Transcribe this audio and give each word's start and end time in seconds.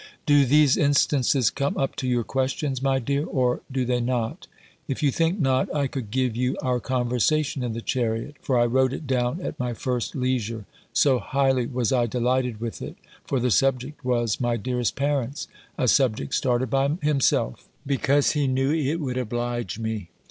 Do 0.25 0.45
these 0.45 0.77
instances 0.77 1.51
come 1.51 1.77
up 1.77 1.95
to 1.97 2.07
your 2.07 2.23
questions, 2.23 2.81
my 2.81 2.97
dear? 2.97 3.23
or, 3.23 3.61
do 3.71 3.85
they 3.85 3.99
not? 4.01 4.47
If 4.87 5.03
you 5.03 5.11
think 5.11 5.39
not, 5.39 5.71
I 5.75 5.85
could 5.85 6.09
give 6.09 6.35
you 6.35 6.57
our 6.59 6.79
conversation 6.79 7.61
in 7.61 7.73
the 7.73 7.83
chariot: 7.83 8.37
for 8.41 8.57
I 8.57 8.65
wrote 8.65 8.93
it 8.93 9.05
down 9.05 9.39
at 9.41 9.59
my 9.59 9.75
first 9.75 10.15
leisure, 10.15 10.65
so 10.91 11.19
highly 11.19 11.67
was 11.67 11.91
I 11.91 12.07
delighted 12.07 12.59
with 12.59 12.81
it; 12.81 12.95
for 13.25 13.39
the 13.39 13.51
subject 13.51 14.03
was 14.03 14.41
my 14.41 14.57
dearest 14.57 14.95
parents; 14.95 15.47
a 15.77 15.87
subject 15.87 16.33
started 16.33 16.71
by 16.71 16.87
himself, 17.03 17.69
because 17.85 18.31
he 18.31 18.47
knew 18.47 18.71
it 18.71 18.95
would 18.99 19.19
oblige 19.19 19.77
me. 19.77 20.09